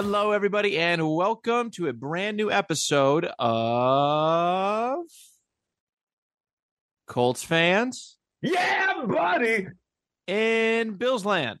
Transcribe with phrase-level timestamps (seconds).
[0.00, 5.00] Hello, everybody, and welcome to a brand new episode of
[7.08, 9.66] Colts fans Yeah, buddy.
[10.28, 11.58] in Bills land.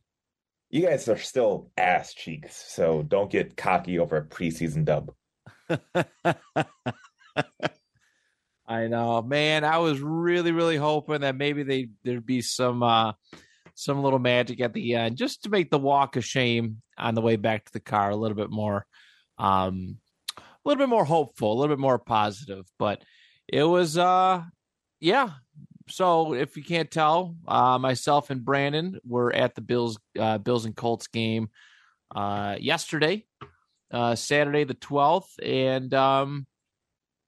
[0.70, 5.10] You guys are still ass cheeks, so don't get cocky over a preseason dub.
[8.68, 9.64] I know, man.
[9.64, 13.14] I was really, really hoping that maybe they there'd be some uh
[13.78, 17.20] some little magic at the end, just to make the walk of shame on the
[17.20, 18.84] way back to the car a little bit more,
[19.38, 19.98] um,
[20.36, 22.66] a little bit more hopeful, a little bit more positive.
[22.76, 23.04] But
[23.46, 24.42] it was, uh,
[24.98, 25.30] yeah.
[25.88, 30.64] So if you can't tell, uh, myself and Brandon were at the Bills, uh, Bills
[30.64, 31.48] and Colts game
[32.12, 33.26] uh, yesterday,
[33.92, 36.48] uh, Saturday the twelfth, and um,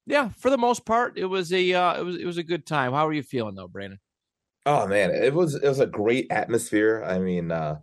[0.04, 2.66] yeah, for the most part, it was a uh, it was it was a good
[2.66, 2.92] time.
[2.92, 4.00] How are you feeling though, Brandon?
[4.66, 7.02] Oh man, it was it was a great atmosphere.
[7.06, 7.76] I mean, uh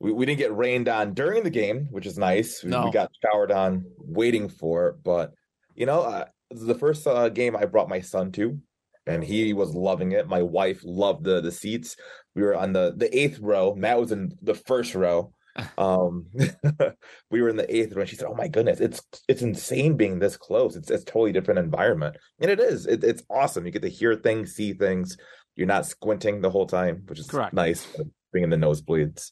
[0.00, 2.62] we, we didn't get rained on during the game, which is nice.
[2.62, 2.84] We, No.
[2.86, 5.32] we got showered on waiting for it, but
[5.74, 8.58] you know, uh, the first uh, game I brought my son to,
[9.06, 10.28] and he was loving it.
[10.28, 11.96] My wife loved the the seats.
[12.34, 13.74] We were on the the eighth row.
[13.74, 15.32] Matt was in the first row.
[15.78, 16.26] Um,
[17.30, 19.96] we were in the eighth row, and she said, "Oh my goodness, it's it's insane
[19.96, 20.76] being this close.
[20.76, 22.86] It's it's totally different environment, and it is.
[22.86, 23.64] It, it's awesome.
[23.64, 25.16] You get to hear things, see things.
[25.56, 27.54] You're not squinting the whole time, which is Correct.
[27.54, 27.86] nice.
[28.32, 29.30] Being in the nosebleeds."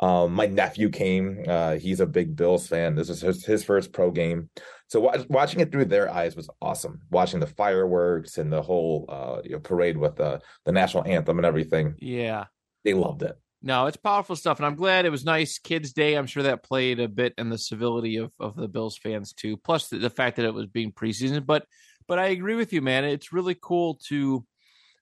[0.00, 1.44] Um, my nephew came.
[1.46, 2.94] Uh, he's a big Bills fan.
[2.96, 4.50] This was his, his first pro game,
[4.88, 7.00] so wa- watching it through their eyes was awesome.
[7.10, 11.38] Watching the fireworks and the whole uh, you know, parade with the the national anthem
[11.38, 12.46] and everything, Yeah.
[12.84, 13.36] they loved it.
[13.62, 16.16] No, it's powerful stuff, and I'm glad it was nice Kids Day.
[16.16, 19.56] I'm sure that played a bit in the civility of, of the Bills fans too.
[19.56, 21.64] Plus the, the fact that it was being preseason, but
[22.08, 23.04] but I agree with you, man.
[23.04, 24.44] It's really cool to,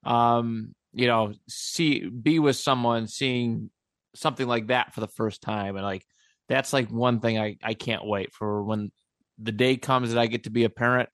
[0.04, 3.70] um, you know, see be with someone seeing
[4.14, 6.04] something like that for the first time, and like
[6.48, 8.92] that's like one thing I I can't wait for when
[9.38, 11.08] the day comes that I get to be a parent.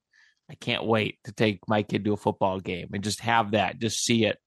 [0.50, 3.78] I can't wait to take my kid to a football game and just have that,
[3.78, 4.38] just see it,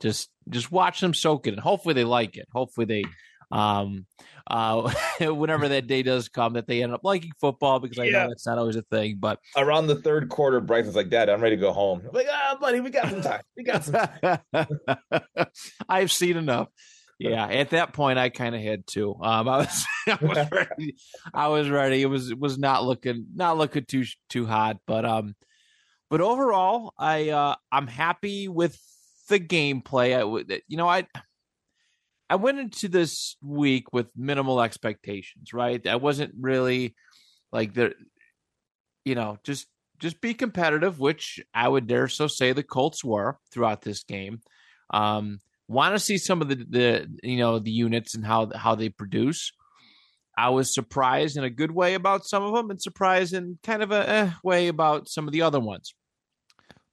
[0.00, 2.48] just just watch them soak it, and hopefully they like it.
[2.52, 3.04] Hopefully they,
[3.50, 4.06] um,
[4.46, 8.22] uh, whenever that day does come, that they end up liking football because I Yeah.
[8.24, 9.16] know that's not always a thing.
[9.18, 12.26] But Around the third quarter, Bryson's like, "Dad, I'm ready to go home." I'm like,
[12.30, 13.40] "Ah, buddy, we got some time.
[13.56, 15.46] We got some." time."
[15.88, 16.68] I've seen enough.
[17.18, 19.14] Yeah, at that point, I kind of had to.
[19.22, 20.96] Um, I was, I was ready.
[21.34, 22.00] I was ready.
[22.00, 24.78] It was, it was not looking, not looking too, too hot.
[24.86, 25.36] But, um,
[26.08, 28.80] but overall, I, uh, I'm happy with
[29.28, 30.18] the gameplay.
[30.18, 31.06] I would, you know, I,
[32.30, 35.52] I went into this week with minimal expectations.
[35.52, 36.94] Right, I wasn't really
[37.52, 37.94] like there,
[39.04, 39.66] you know, just,
[39.98, 44.40] just be competitive, which I would dare so say the Colts were throughout this game.
[44.94, 48.74] Um, want to see some of the, the you know the units and how how
[48.74, 49.52] they produce.
[50.36, 53.82] I was surprised in a good way about some of them, and surprised in kind
[53.82, 55.94] of a eh, way about some of the other ones.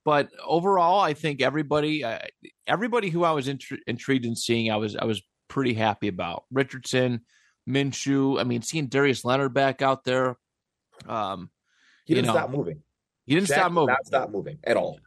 [0.04, 2.20] But overall, I think everybody uh,
[2.66, 6.44] everybody who I was intri- intrigued in seeing, I was I was pretty happy about
[6.50, 7.20] Richardson,
[7.68, 8.40] Minshew.
[8.40, 10.36] I mean, seeing Darius Leonard back out there.
[11.06, 11.50] Um,
[12.06, 12.82] He didn't know, stop moving.
[13.26, 13.88] he didn't Shaq stop moving.
[13.94, 14.98] Not stop moving at all.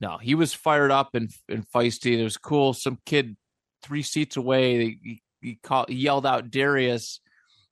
[0.00, 2.18] No, he was fired up and and feisty.
[2.18, 2.74] It was cool.
[2.74, 3.36] Some kid
[3.82, 7.20] three seats away, he, he, called, he yelled out Darius,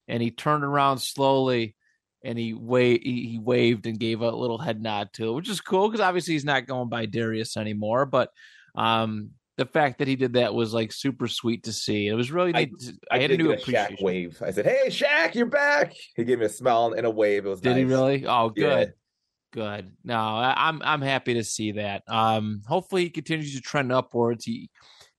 [0.09, 1.75] and he turned around slowly,
[2.25, 5.61] and he wa- he, waved and gave a little head nod to it, which is
[5.61, 8.07] cool because obviously he's not going by Darius anymore.
[8.07, 8.31] But
[8.75, 12.07] um, the fact that he did that was like super sweet to see.
[12.09, 12.79] It was really I- neat.
[12.81, 14.41] to- I, had a new a Shaq wave.
[14.45, 17.45] I said, "Hey, Shaq, you're back." He gave me a smile and a wave.
[17.47, 18.27] It was Did he really?
[18.27, 18.69] Oh, Yeah.
[18.85, 18.93] good.
[19.53, 19.93] Good.
[20.03, 22.05] No, I, I'm I'm happy to see that.
[22.09, 24.47] Um, hopefully he continues to trend upwards.
[24.47, 24.71] He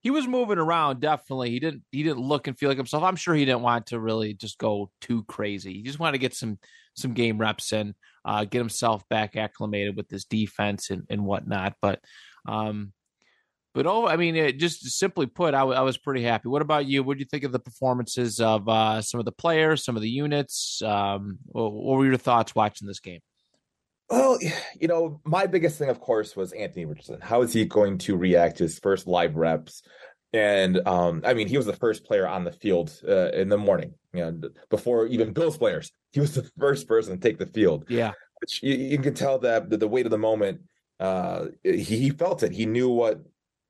[0.04, 1.50] he was moving around definitely.
[1.50, 3.02] He didn't he didn't look and feel like himself.
[3.02, 5.72] I'm sure he didn't want to really just go too crazy.
[5.72, 6.58] He just wanted to get some
[6.94, 11.74] some game reps in, uh, get himself back acclimated with this defense and, and whatnot.
[11.80, 12.00] But
[12.46, 12.92] um
[13.74, 16.48] but oh, I mean, it, just simply put, I, w- I was pretty happy.
[16.48, 17.02] What about you?
[17.02, 20.02] What do you think of the performances of uh, some of the players, some of
[20.02, 20.80] the units?
[20.80, 23.18] Um, what, what were your thoughts watching this game?
[24.14, 24.38] Well,
[24.80, 27.20] you know, my biggest thing, of course, was Anthony Richardson.
[27.20, 29.82] How is he going to react to his first live reps?
[30.32, 33.58] And um, I mean, he was the first player on the field uh, in the
[33.58, 33.94] morning.
[34.12, 37.86] You know, before even Bills players, he was the first person to take the field.
[37.88, 40.62] Yeah, which you, you can tell that the, the weight of the moment.
[41.00, 42.52] Uh, he, he felt it.
[42.52, 43.20] He knew what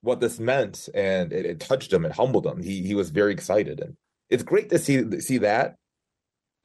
[0.02, 2.04] what this meant, and it, it touched him.
[2.04, 2.62] It humbled him.
[2.62, 3.96] He he was very excited, and
[4.28, 5.76] it's great to see see that,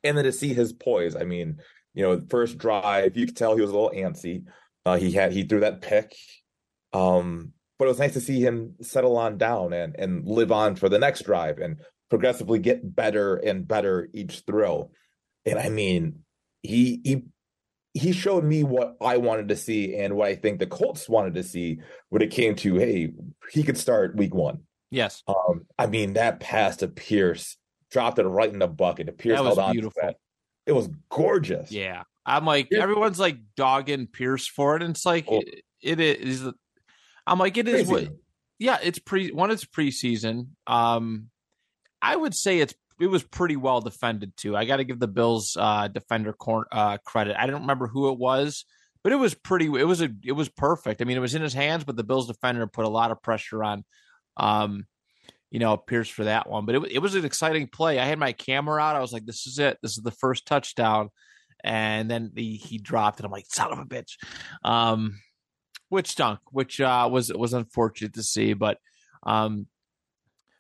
[0.04, 1.16] and then to see his poise.
[1.16, 1.60] I mean,
[1.94, 4.44] you know, first drive, you could tell he was a little antsy.
[4.86, 6.16] Uh, he had he threw that pick,
[6.94, 10.76] um, but it was nice to see him settle on down and and live on
[10.76, 11.78] for the next drive and
[12.10, 14.92] progressively get better and better each throw.
[15.46, 16.20] And I mean,
[16.62, 17.24] he he
[17.94, 21.34] he showed me what I wanted to see and what I think the Colts wanted
[21.36, 23.12] to see when it came to hey,
[23.52, 24.62] he could start week one.
[24.92, 25.24] Yes.
[25.28, 27.58] Um, I mean that pass to Pierce
[27.92, 29.18] dropped it right in the bucket.
[29.18, 30.02] Pierce that was held on beautiful.
[30.02, 30.16] to it.
[30.66, 31.72] It was gorgeous.
[31.72, 32.04] Yeah.
[32.26, 32.82] I'm like Yeah.
[32.82, 35.42] everyone's like dogging Pierce for it, and it's like Oh.
[35.42, 36.48] it, it is.
[37.26, 38.10] I'm like it is what.
[38.60, 39.52] Yeah, it's pre one.
[39.52, 40.50] It's preseason.
[40.68, 41.30] Um,
[42.02, 44.56] I would say it's it was pretty well defended too.
[44.58, 47.36] I got to give the Bills uh defender cor- uh credit.
[47.40, 48.66] I don't remember who it was,
[49.04, 49.66] but it was pretty.
[49.68, 51.02] It was a it was perfect.
[51.02, 53.22] I mean, it was in his hands, but the Bills defender put a lot of
[53.24, 53.86] pressure on.
[54.38, 54.86] Um,
[55.52, 58.00] you know, Pierce for that one, but it, it was an exciting play.
[58.00, 58.96] I had my camera out.
[58.96, 59.78] I was like, "This is it.
[59.82, 61.10] This is the first touchdown."
[61.64, 63.26] And then the, he dropped it.
[63.26, 64.18] I'm like, "Son of a bitch,"
[64.64, 65.20] um,
[65.90, 68.54] which stunk, which uh, was was unfortunate to see.
[68.54, 68.78] But,
[69.24, 69.66] um,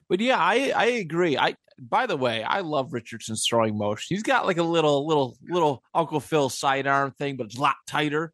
[0.09, 1.37] but yeah, I I agree.
[1.37, 4.15] I by the way, I love Richardson's throwing motion.
[4.15, 7.75] He's got like a little little little Uncle Phil sidearm thing, but it's a lot
[7.85, 8.33] tighter.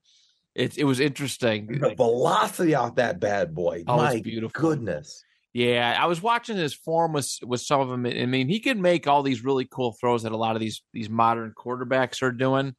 [0.55, 1.67] It it was interesting.
[1.67, 3.83] The velocity off that bad boy.
[3.87, 4.61] Oh, My beautiful.
[4.61, 5.24] goodness.
[5.55, 8.05] Yeah, I was watching his form with with some of them.
[8.05, 10.83] I mean, he can make all these really cool throws that a lot of these
[10.91, 12.75] these modern quarterbacks are doing,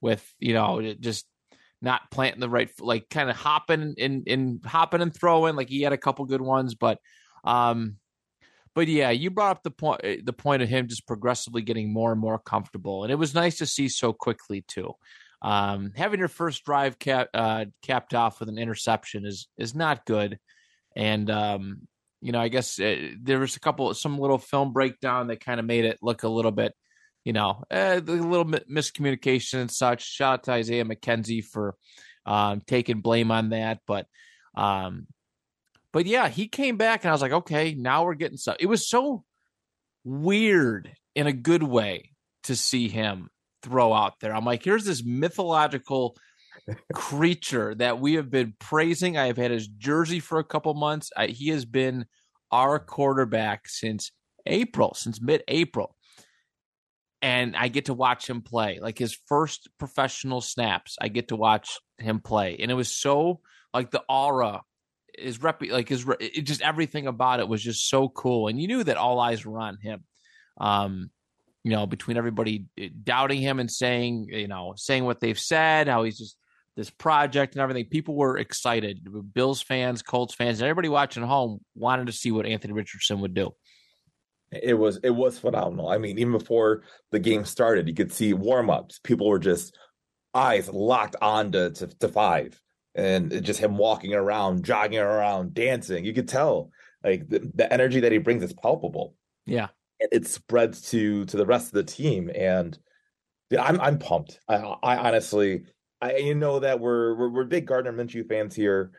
[0.00, 1.26] with you know just
[1.82, 5.56] not planting the right, like kind of hopping and and hopping and throwing.
[5.56, 6.98] Like he had a couple good ones, but
[7.42, 7.96] um,
[8.76, 12.12] but yeah, you brought up the point the point of him just progressively getting more
[12.12, 14.92] and more comfortable, and it was nice to see so quickly too.
[15.42, 20.06] Um, having your first drive cap, uh, capped off with an interception is is not
[20.06, 20.38] good,
[20.94, 21.88] and um,
[22.20, 25.60] you know, I guess uh, there was a couple, some little film breakdown that kind
[25.60, 26.74] of made it look a little bit,
[27.24, 30.06] you know, a little bit miscommunication and such.
[30.06, 31.76] Shout out to Isaiah McKenzie for
[32.26, 34.06] um, taking blame on that, but,
[34.54, 35.06] um,
[35.92, 38.56] but yeah, he came back and I was like, okay, now we're getting stuff.
[38.60, 39.24] It was so
[40.04, 42.10] weird in a good way
[42.44, 43.28] to see him
[43.62, 44.34] throw out there.
[44.34, 46.16] I'm like, here's this mythological
[46.94, 49.16] creature that we have been praising.
[49.16, 51.10] I have had his jersey for a couple months.
[51.16, 52.06] I, he has been
[52.50, 54.12] our quarterback since
[54.46, 55.96] April, since mid April.
[57.22, 60.96] And I get to watch him play like his first professional snaps.
[61.00, 62.56] I get to watch him play.
[62.58, 63.40] And it was so
[63.74, 64.62] like the aura,
[65.18, 68.48] his rep, like his, it, just everything about it was just so cool.
[68.48, 70.04] And you knew that all eyes were on him.
[70.58, 71.10] Um,
[71.62, 72.66] you know, between everybody
[73.02, 76.36] doubting him and saying, you know, saying what they've said, how he's just
[76.80, 77.84] this project and everything.
[77.84, 79.06] People were excited.
[79.34, 83.20] Bills fans, Colts fans, and everybody watching at home wanted to see what Anthony Richardson
[83.20, 83.50] would do.
[84.50, 85.90] It was it was phenomenal.
[85.90, 88.98] I mean, even before the game started, you could see warm ups.
[88.98, 89.76] People were just
[90.32, 92.58] eyes locked on to, to, to five,
[92.94, 96.06] and just him walking around, jogging around, dancing.
[96.06, 96.70] You could tell
[97.04, 99.14] like the, the energy that he brings is palpable.
[99.44, 99.68] Yeah,
[99.98, 102.76] it, it spreads to to the rest of the team, and
[103.50, 104.40] yeah, I'm I'm pumped.
[104.48, 105.64] I, I honestly,
[106.00, 108.92] I you know that we're, we're we're big Gardner Minshew fans here.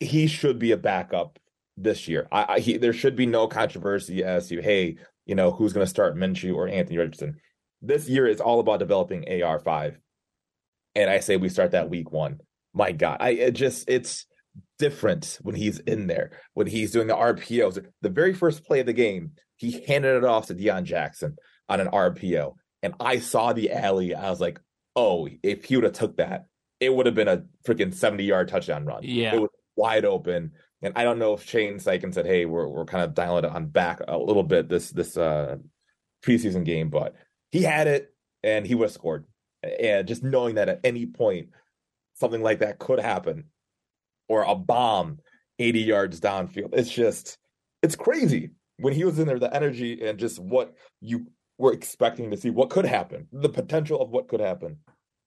[0.00, 1.38] He should be a backup
[1.76, 2.26] this year.
[2.32, 4.96] I, I he, there should be no controversy as to hey,
[5.26, 7.36] you know who's going to start Minshew or Anthony Richardson.
[7.82, 9.98] This year is all about developing AR five,
[10.94, 12.40] and I say we start that week one.
[12.74, 14.26] My God, I it just it's
[14.78, 17.84] different when he's in there when he's doing the RPOs.
[18.02, 21.36] The very first play of the game, he handed it off to Deon Jackson
[21.68, 24.14] on an RPO, and I saw the alley.
[24.14, 24.60] I was like,
[25.00, 26.46] oh, if he would have took that,
[26.78, 29.02] it would have been a freaking seventy yard touchdown run.
[29.02, 29.34] Yeah.
[29.34, 30.52] it was wide open.
[30.82, 33.50] And I don't know if Shane Steichen said, "Hey, we're we're kind of dialing it
[33.50, 35.56] on back a little bit this this uh,
[36.24, 37.14] preseason game," but
[37.50, 39.26] he had it and he would have scored.
[39.62, 41.50] And just knowing that at any point
[42.14, 43.44] something like that could happen,
[44.28, 45.18] or a bomb
[45.58, 46.70] 80 yards downfield.
[46.72, 47.38] It's just,
[47.82, 48.50] it's crazy.
[48.78, 51.26] When he was in there, the energy and just what you
[51.60, 54.78] were expecting to see, what could happen, the potential of what could happen.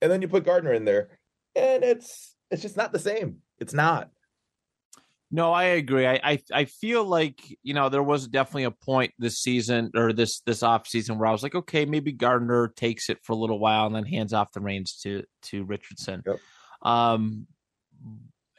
[0.02, 1.10] And then you put Gardner in there,
[1.54, 3.38] and it's it's just not the same.
[3.58, 4.10] It's not.
[5.30, 6.06] No, I agree.
[6.06, 10.12] I, I, I feel like you know there was definitely a point this season or
[10.12, 13.36] this this off season where I was like, okay, maybe Gardner takes it for a
[13.36, 16.22] little while and then hands off the reins to to Richardson.
[16.26, 16.36] Yep.
[16.82, 17.46] Um,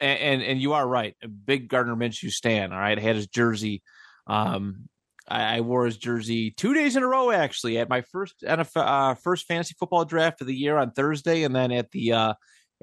[0.00, 1.14] and, and, and you are right.
[1.22, 2.72] A big Gardner Minshew stand.
[2.72, 3.82] All right, had his jersey.
[4.26, 4.88] Um,
[5.28, 8.86] I, I wore his jersey two days in a row actually at my first NFL
[8.86, 12.34] uh, first fantasy football draft of the year on Thursday, and then at the uh,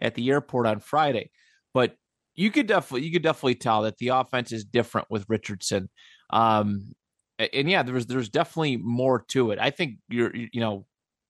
[0.02, 1.32] at the airport on Friday.
[1.74, 1.96] But
[2.36, 5.90] you could definitely you could definitely tell that the offense is different with Richardson.
[6.30, 6.94] Um,
[7.40, 9.60] and yeah, there's there's definitely more to it.
[9.60, 10.86] I think you're you know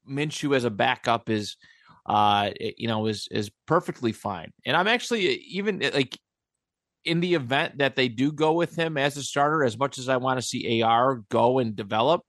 [0.10, 1.58] Minshew as a backup is
[2.06, 4.52] uh you know is is perfectly fine.
[4.66, 6.18] And I'm actually even like
[7.06, 10.10] in the event that they do go with him as a starter, as much as
[10.10, 12.22] I want to see AR go and develop,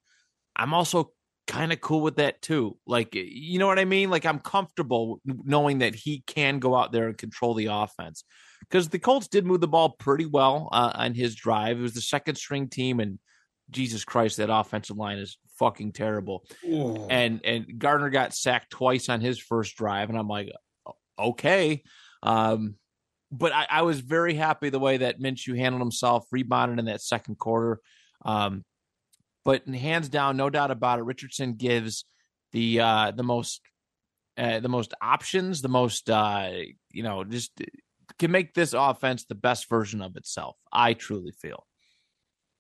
[0.57, 1.13] I'm also
[1.47, 2.77] kind of cool with that too.
[2.87, 4.11] Like, you know what I mean?
[4.11, 8.25] Like, I'm comfortable knowing that he can go out there and control the offense
[8.61, 11.79] because the Colts did move the ball pretty well uh, on his drive.
[11.79, 13.19] It was the second string team, and
[13.71, 16.45] Jesus Christ, that offensive line is fucking terrible.
[16.65, 17.07] Ooh.
[17.09, 20.51] And and Gardner got sacked twice on his first drive, and I'm like,
[21.19, 21.83] okay.
[22.23, 22.77] Um,
[23.39, 27.03] but I, I was very happy the way that Minshew handled himself, rebounded in that
[27.03, 27.81] second quarter.
[28.25, 28.65] Um,
[29.45, 32.05] but hands down, no doubt about it, Richardson gives
[32.53, 33.61] the uh, the most
[34.39, 36.51] uh, the most options, the most uh,
[36.93, 37.53] you know, just
[38.19, 40.57] can make this offense the best version of itself.
[40.73, 41.67] I truly feel.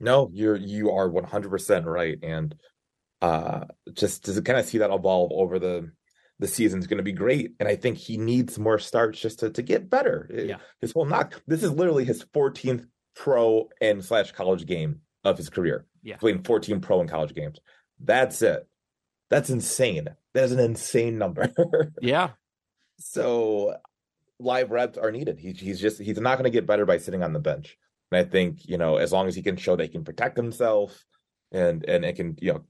[0.00, 2.54] No, you're you are 100% right and
[3.22, 5.88] uh just to kind of see that evolve over the
[6.44, 9.48] the season's going to be great and I think he needs more starts just to
[9.48, 10.28] to get better.
[10.30, 10.56] Uh, yeah.
[10.82, 12.86] His whole knock this is literally his 14th
[13.16, 15.86] pro and slash college game of his career.
[16.02, 16.18] Yeah.
[16.18, 17.58] Playing 14 pro and college games.
[17.98, 18.68] That's it.
[19.30, 20.08] That's insane.
[20.34, 21.50] That is an insane number.
[22.02, 22.32] yeah.
[22.98, 23.76] So
[24.38, 25.38] live reps are needed.
[25.38, 27.78] He, he's just he's not going to get better by sitting on the bench.
[28.12, 30.36] And I think you know as long as he can show that he can protect
[30.36, 31.06] himself
[31.52, 32.64] and and it can you know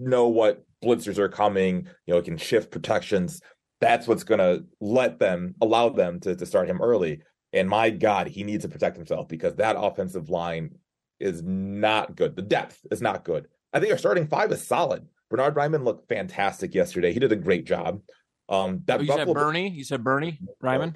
[0.00, 3.40] know what blitzers are coming, you know, it can shift protections.
[3.80, 7.22] That's what's going to let them allow them to to start him early.
[7.52, 10.70] And my God, he needs to protect himself because that offensive line
[11.18, 12.36] is not good.
[12.36, 13.48] The depth is not good.
[13.72, 15.06] I think our starting five is solid.
[15.30, 17.12] Bernhard Raimann looked fantastic yesterday.
[17.12, 18.00] He did a great job.
[18.48, 19.26] Um, that oh, you Buffalo...
[19.26, 19.70] said Bernie.
[19.70, 20.94] You said Bernie Raimann.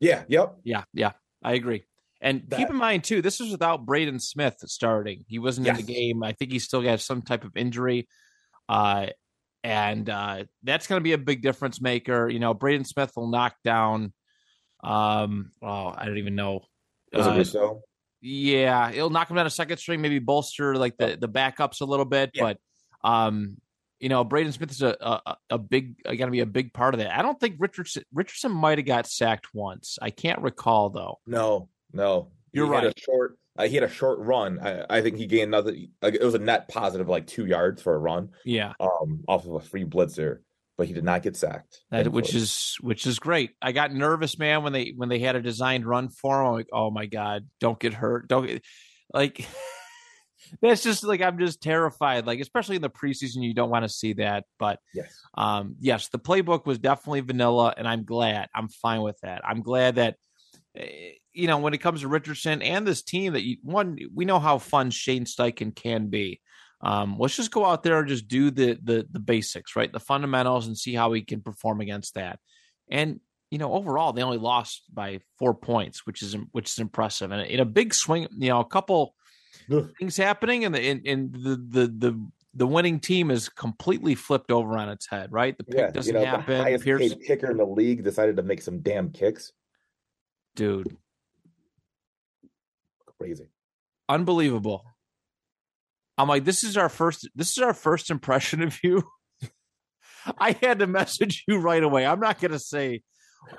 [0.00, 0.24] Yeah.
[0.28, 0.56] Yep.
[0.64, 0.84] Yeah.
[0.92, 1.12] Yeah.
[1.42, 1.84] I agree.
[2.24, 2.58] And that...
[2.58, 5.24] keep in mind too, this was without Braden Smith starting.
[5.28, 5.78] He wasn't yes.
[5.78, 6.24] in the game.
[6.24, 8.08] I think he still got some type of injury.
[8.66, 9.08] Uh,
[9.62, 12.28] and uh, that's going to be a big difference maker.
[12.28, 14.12] You know, Braden Smith will knock down.
[14.82, 16.62] Um, oh, I don't even know.
[17.12, 17.82] Was uh, it Rousseau?
[18.20, 21.84] Yeah, it'll knock him down a second string, maybe bolster like the the backups a
[21.84, 22.30] little bit.
[22.32, 22.42] Yeah.
[22.42, 22.58] But
[23.08, 23.58] um,
[24.00, 26.94] you know, Braden Smith is a a, a big going to be a big part
[26.94, 27.16] of that.
[27.18, 29.98] I don't think Richardson Richardson might have got sacked once.
[30.00, 31.20] I can't recall though.
[31.26, 32.84] No, no, you're he right.
[32.84, 33.38] a short.
[33.56, 34.58] Uh, he had a short run.
[34.60, 35.74] I, I think he gained another.
[36.02, 38.30] Like, it was a net positive, like two yards for a run.
[38.44, 38.72] Yeah.
[38.80, 40.38] Um, off of a free blitzer,
[40.76, 41.82] but he did not get sacked.
[41.90, 43.52] That, which is which is great.
[43.62, 46.48] I got nervous, man, when they when they had a designed run for him.
[46.48, 48.28] I'm like, oh my god, don't get hurt.
[48.28, 48.62] Don't get,
[49.12, 49.46] like.
[50.60, 52.26] that's just like I'm just terrified.
[52.26, 54.44] Like especially in the preseason, you don't want to see that.
[54.58, 58.48] But yes, um, yes, the playbook was definitely vanilla, and I'm glad.
[58.54, 59.42] I'm fine with that.
[59.46, 60.16] I'm glad that
[60.76, 64.24] eh, you know when it comes to Richardson and this team that you one we
[64.24, 66.40] know how fun Shane Steichen can be.
[66.80, 69.92] Um, let's just go out there and just do the the the basics, right?
[69.92, 72.38] The fundamentals, and see how we can perform against that.
[72.90, 77.30] And you know, overall, they only lost by four points, which is which is impressive.
[77.30, 79.14] And in a big swing, you know, a couple
[79.98, 84.50] things happening, and the in, in the the the the winning team is completely flipped
[84.50, 85.56] over on its head, right?
[85.56, 86.58] The pick yeah, doesn't you know, happen.
[86.58, 87.00] The highest Pierce...
[87.00, 89.52] paid kicker in the league decided to make some damn kicks.
[90.54, 90.96] Dude,
[93.20, 93.48] crazy,
[94.08, 94.84] unbelievable.
[96.16, 97.28] I'm like, this is our first.
[97.34, 99.04] This is our first impression of you.
[100.38, 102.06] I had to message you right away.
[102.06, 103.02] I'm not gonna say,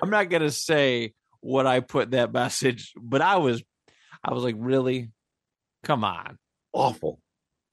[0.00, 3.62] I'm not gonna say what I put that message, but I was,
[4.24, 5.10] I was like, really,
[5.86, 6.36] Come on.
[6.72, 7.20] Awful.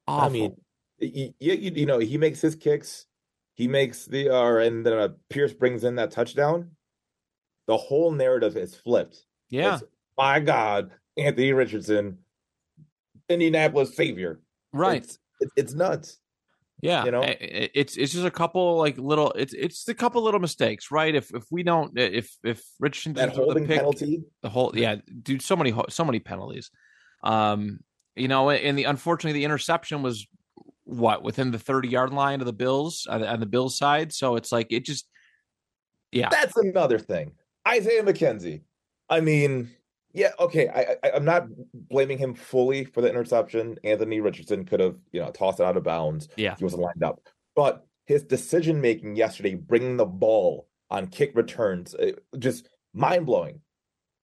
[0.08, 0.24] Awful.
[0.24, 0.56] I mean,
[1.00, 3.08] you, you, you know, he makes his kicks.
[3.56, 6.72] He makes the, uh, and then uh, Pierce brings in that touchdown.
[7.66, 9.26] The whole narrative is flipped.
[9.50, 9.76] Yeah.
[9.76, 9.84] It's,
[10.16, 12.20] my God, Anthony Richardson,
[13.30, 14.40] Indianapolis savior.
[14.72, 15.04] Right.
[15.04, 15.20] It's,
[15.56, 16.18] it's nuts.
[16.82, 17.24] Yeah, You know?
[17.26, 21.16] It's it's just a couple like little it's it's a couple little mistakes, right?
[21.16, 24.24] If if we don't if if Richardson That doesn't the holding pick, penalty.
[24.42, 26.72] the whole yeah, dude, so many so many penalties.
[27.24, 27.80] Um,
[28.18, 30.28] you know, and the unfortunately the interception was
[30.84, 34.12] what within the thirty yard line of the Bills on the, on the Bills side,
[34.12, 35.08] so it's like it just
[36.12, 37.32] yeah That's another thing.
[37.66, 38.64] Isaiah McKenzie.
[39.10, 39.70] I mean,
[40.14, 40.70] yeah, okay.
[40.70, 43.78] I, I I'm not blaming him fully for the interception.
[43.84, 46.30] Anthony Richardson could have, you know, tossed it out of bounds.
[46.36, 46.56] Yeah.
[46.58, 47.20] he wasn't lined up.
[47.56, 53.62] But his decision making yesterday, bringing the ball on kick returns, uh, just mind blowing.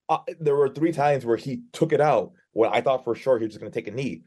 [0.09, 3.39] Uh, there were three times where he took it out when I thought for sure
[3.39, 4.23] he was just going to take a knee.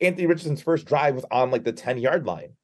[0.00, 2.54] Anthony Richardson's first drive was on like the 10 yard line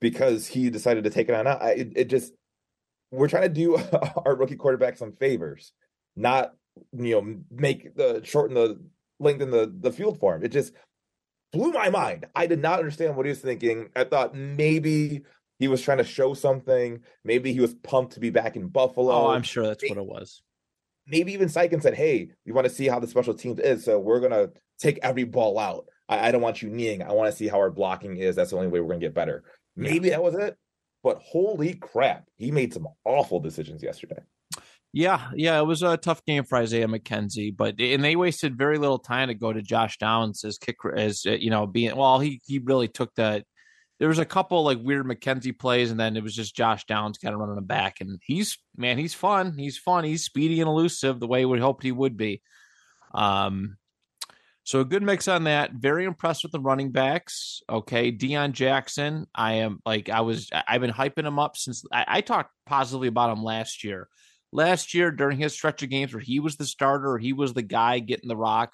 [0.00, 1.62] because he decided to take it on out.
[1.62, 2.32] I, it, it just,
[3.10, 3.76] we're trying to do
[4.24, 5.72] our rookie quarterback some favors,
[6.16, 6.52] not,
[6.92, 8.80] you know, make the shorten the
[9.18, 10.44] lengthen the, the field for him.
[10.44, 10.72] It just
[11.52, 12.26] blew my mind.
[12.34, 13.88] I did not understand what he was thinking.
[13.96, 15.22] I thought maybe
[15.58, 17.00] he was trying to show something.
[17.24, 20.04] Maybe he was pumped to be back in Buffalo oh I'm sure that's what it
[20.04, 20.42] was.
[21.06, 23.98] maybe even Steichen said, "Hey, we want to see how the special teams is, so
[23.98, 25.86] we're gonna take every ball out.
[26.08, 27.02] I, I don't want you kneeing.
[27.02, 28.36] I want to see how our blocking is.
[28.36, 29.44] That's the only way we're gonna get better."
[29.78, 30.56] Maybe that was it,
[31.02, 34.22] but holy crap, he made some awful decisions yesterday.
[34.96, 38.78] Yeah, yeah, it was a tough game for Isaiah McKenzie, but and they wasted very
[38.78, 42.18] little time to go to Josh Downs as kick as uh, you know being well.
[42.18, 43.44] He he really took that.
[43.98, 47.18] There was a couple like weird McKenzie plays, and then it was just Josh Downs
[47.18, 48.00] kind of running him back.
[48.00, 49.58] And he's man, he's fun.
[49.58, 50.04] He's fun.
[50.04, 52.40] He's speedy and elusive the way we hoped he would be.
[53.12, 53.76] Um,
[54.64, 55.72] so a good mix on that.
[55.74, 57.60] Very impressed with the running backs.
[57.68, 59.26] Okay, Deon Jackson.
[59.34, 60.48] I am like I was.
[60.66, 64.08] I've been hyping him up since I, I talked positively about him last year
[64.56, 67.62] last year during his stretch of games where he was the starter he was the
[67.62, 68.72] guy getting the rock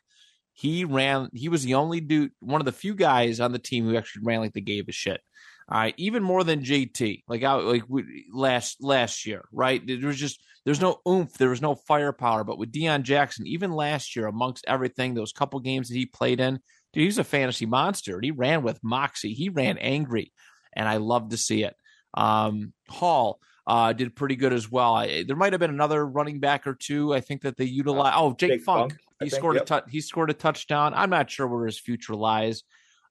[0.54, 3.84] he ran he was the only dude one of the few guys on the team
[3.84, 5.20] who actually ran like they gave a shit.
[5.68, 5.94] All right.
[5.96, 9.84] Even more than jt like I, like we, last last year right?
[9.84, 11.32] There was just there's no oomph.
[11.34, 12.44] There was no firepower.
[12.44, 16.40] But with Deon jackson even last year amongst everything those couple games that he played
[16.40, 16.60] in
[16.92, 18.20] dude he's a fantasy monster.
[18.20, 19.34] He ran with moxie.
[19.34, 20.32] He ran angry.
[20.74, 21.74] And i love to see it.
[22.14, 24.94] Um Hull uh, did pretty good as well.
[24.94, 27.14] I, there might have been another running back or two.
[27.14, 28.14] I think that they utilized.
[28.16, 28.92] oh, Jake, Jake Funk.
[28.92, 29.62] Funk, he think, scored yep.
[29.62, 29.84] a touch.
[29.88, 30.94] He scored a touchdown.
[30.94, 32.64] I'm not sure where his future lies.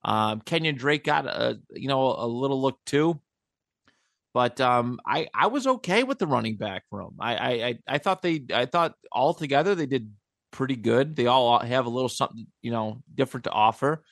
[0.03, 3.19] Um, Kenyon Drake got a you know a little look too,
[4.33, 7.15] but um, I I was okay with the running back room.
[7.19, 10.11] I I I, I thought they I thought altogether they did
[10.51, 11.15] pretty good.
[11.15, 14.03] They all have a little something you know different to offer.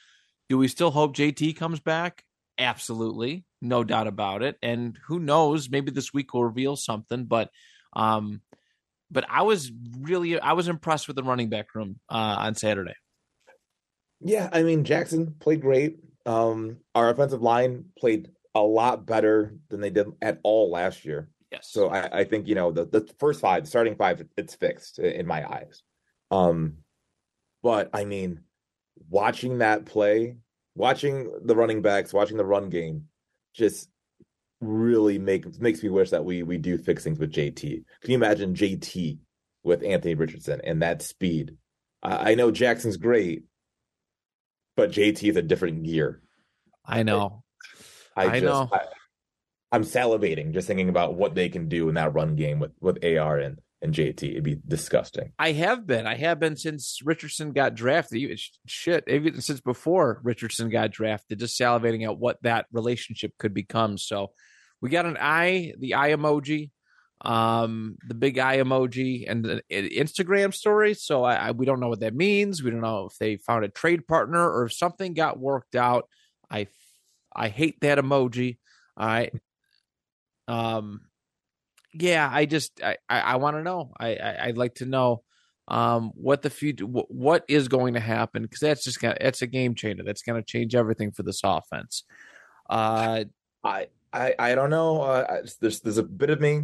[0.48, 2.24] Do we still hope JT comes back?
[2.60, 4.58] Absolutely, no doubt about it.
[4.62, 5.70] And who knows?
[5.70, 7.24] Maybe this week will reveal something.
[7.24, 7.50] But,
[7.94, 8.42] um,
[9.10, 12.94] but I was really I was impressed with the running back room uh, on Saturday.
[14.20, 16.00] Yeah, I mean Jackson played great.
[16.26, 21.30] Um, our offensive line played a lot better than they did at all last year.
[21.52, 21.70] Yes.
[21.72, 25.26] So I, I think you know the the first five, starting five, it's fixed in
[25.26, 25.82] my eyes.
[26.30, 26.78] Um,
[27.64, 28.42] but I mean,
[29.10, 30.38] watching that play,
[30.80, 33.04] watching the running backs, watching the run game,
[33.54, 33.90] just
[34.62, 37.84] really make makes me wish that we we do fix things with JT.
[38.02, 39.20] Can you imagine JT
[39.64, 41.58] with Anthony Richardson and that speed?
[42.02, 43.44] I, I know Jackson's great,
[44.76, 46.22] but JT is a different gear.
[46.86, 47.44] I know.
[48.16, 48.70] I, I just, know.
[48.72, 48.86] I,
[49.74, 53.04] I'm salivating just thinking about what they can do in that run game with with
[53.04, 54.24] AR and and JT.
[54.24, 55.32] It'd be disgusting.
[55.40, 56.06] I have been.
[56.06, 58.40] I have been since Richardson got drafted.
[58.66, 63.98] Shit, even since before Richardson got drafted, just salivating at what that relationship could become.
[63.98, 64.32] So
[64.82, 66.72] we got an eye, the eye emoji,
[67.22, 70.94] um, the big eye emoji, and the Instagram story.
[70.94, 72.62] So I, I we don't know what that means.
[72.62, 76.10] We don't know if they found a trade partner or if something got worked out.
[76.50, 76.68] I
[77.34, 78.58] I hate that emoji.
[78.98, 79.30] I
[80.50, 81.02] um
[81.94, 83.94] yeah, I just I I, I want to know.
[84.00, 85.24] I, I I'd like to know
[85.68, 89.48] um what the future what, is going to happen because that's just gonna it's a
[89.48, 90.04] game changer.
[90.04, 92.04] That's going to change everything for this offense.
[92.70, 93.26] Uh,
[93.64, 95.02] I I I don't know.
[95.02, 96.64] Uh, there's there's a bit of me.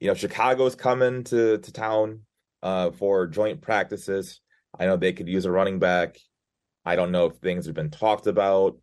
[0.00, 2.20] You know, Chicago's coming to to town
[2.62, 4.40] uh, for joint practices.
[4.78, 6.18] I know they could use a running back.
[6.84, 8.78] I don't know if things have been talked about.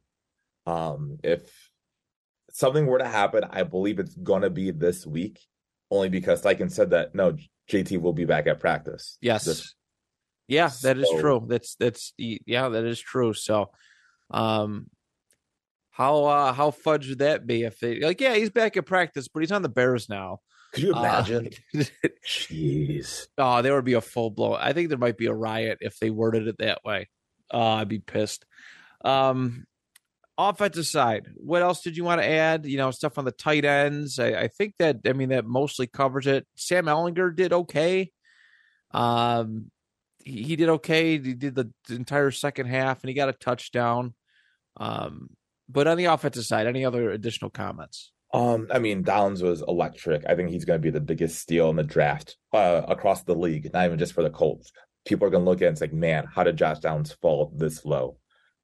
[0.66, 1.42] Um, if
[2.52, 5.40] something were to happen, I believe it's gonna be this week,
[5.92, 7.36] only because Steichen said that no,
[7.70, 9.18] JT will be back at practice.
[9.22, 9.76] yes, This-
[10.48, 11.46] yeah, that is So- true.
[11.48, 13.34] That's that's yeah, that is true.
[13.34, 13.70] So,
[14.32, 14.90] um,
[15.92, 18.20] how uh how fudge would that be if they like?
[18.22, 20.40] Yeah, he's back at practice, but he's on the Bears now.
[20.74, 21.50] Could you Uh, imagine?
[22.26, 23.28] Jeez.
[23.38, 24.54] Oh, there would be a full blow.
[24.54, 27.10] I think there might be a riot if they worded it that way.
[27.54, 28.46] Uh, I'd be pissed.
[29.04, 29.66] Um,
[30.40, 32.66] offensive side, what else did you want to add?
[32.66, 34.18] You know, stuff on the tight ends.
[34.18, 36.48] I, I think that I mean that mostly covers it.
[36.56, 38.12] Sam Ehlinger did okay.
[38.92, 39.70] Um,
[40.24, 41.20] he, he did okay.
[41.20, 44.16] He did the, entire second half, and he got a touchdown.
[44.78, 45.30] Um,
[45.68, 48.12] but on the offensive side, any other additional comments?
[48.34, 50.24] Um, I mean, Downs was electric.
[50.28, 53.36] I think he's going to be the biggest steal in the draft uh, across the
[53.36, 54.72] league, not even just for the Colts.
[55.06, 57.52] People are going to look at it and say, man, how did Josh Downs fall
[57.56, 58.18] this low?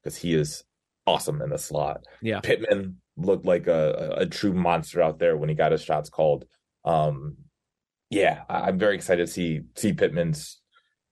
[0.03, 0.63] Because he is
[1.07, 2.05] awesome in the slot.
[2.21, 2.39] Yeah.
[2.41, 6.45] Pittman looked like a, a true monster out there when he got his shots called.
[6.83, 7.37] Um,
[8.09, 10.61] yeah, I'm very excited to see see Pittman's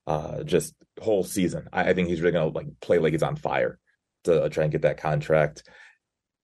[0.05, 1.67] uh, just whole season.
[1.73, 3.79] I, I think he's really going to like play like he's on fire
[4.25, 5.63] to try and get that contract.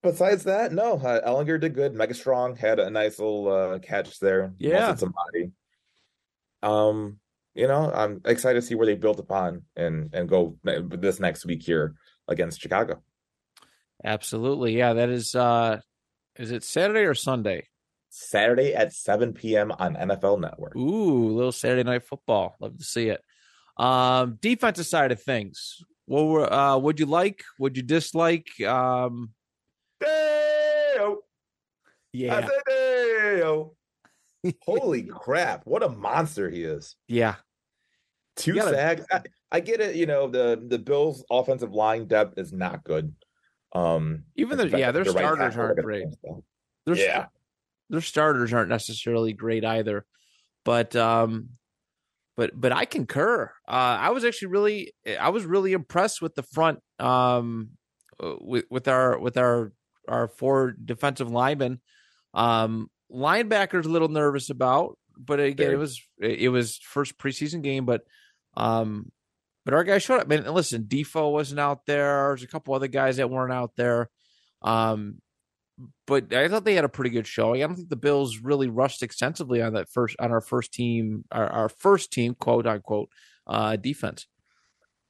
[0.02, 1.94] Besides that, no, uh, Ehlinger did good.
[1.94, 4.54] Mega Strong had a nice little uh, catch there.
[4.58, 5.52] Yeah, somebody.
[6.64, 7.20] Um,
[7.54, 11.46] you know, I'm excited to see where they built upon and and go this next
[11.46, 11.96] week here
[12.28, 13.02] against Chicago.
[14.04, 14.94] Absolutely, yeah.
[14.94, 15.80] That is, uh
[16.38, 17.68] is it Saturday or Sunday?
[18.10, 19.72] Saturday at 7 p.m.
[19.72, 20.76] on NFL Network.
[20.76, 22.56] Ooh, little Saturday night football.
[22.60, 23.22] Love to see it.
[23.78, 25.84] Um, defensive side of things.
[26.06, 27.44] What were uh would you like?
[27.60, 28.48] Would you dislike?
[28.62, 29.30] Um.
[32.12, 32.48] Yeah.
[34.64, 35.66] Holy crap.
[35.66, 36.96] What a monster he is.
[37.08, 37.36] Yeah.
[38.36, 39.06] Two gotta- sacks.
[39.12, 43.14] I, I get it, you know, the the Bills offensive line depth is not good.
[43.74, 46.06] Um Even the yeah, their the starters tackle, aren't great.
[46.86, 47.26] Their, Yeah.
[47.90, 50.06] their starters aren't necessarily great either.
[50.66, 51.50] But um
[52.36, 53.52] but but I concur.
[53.68, 57.72] Uh I was actually really I was really impressed with the front um
[58.22, 59.72] uh, with with our with our
[60.08, 61.80] our four defensive linemen.
[62.34, 65.74] Um linebackers a little nervous about, but again Very.
[65.76, 68.02] it was it was first preseason game but
[68.56, 69.12] um
[69.70, 70.32] but our guys showed up.
[70.32, 72.30] And listen, Defoe wasn't out there.
[72.30, 74.10] There's a couple other guys that weren't out there.
[74.64, 75.22] Um
[76.08, 77.64] but I thought they had a pretty good showing.
[77.64, 81.24] I don't think the Bills really rushed extensively on that first on our first team,
[81.32, 83.10] our, our first team, quote unquote,
[83.46, 84.26] uh, defense.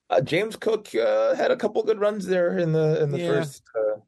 [0.09, 3.27] Uh, James Cook uh, had a couple good runs there in the in the Yeah.
[3.27, 3.63] first.
[3.73, 3.99] Uh,